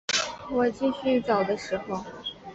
[0.49, 2.03] 我继续走的时候